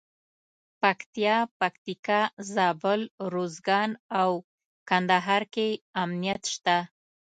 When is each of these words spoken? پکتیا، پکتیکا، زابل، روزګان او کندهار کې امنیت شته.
پکتیا، 0.81 1.37
پکتیکا، 1.59 2.21
زابل، 2.53 3.01
روزګان 3.33 3.91
او 4.21 4.31
کندهار 4.89 5.43
کې 5.53 5.67
امنیت 6.01 6.41
شته. 6.53 6.77